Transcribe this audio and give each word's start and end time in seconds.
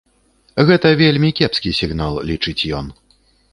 Гэта 0.69 0.87
вельмі 1.01 1.29
кепскі 1.41 1.75
сігнал, 1.81 2.19
лічыць 2.33 2.59
ён. 2.81 2.93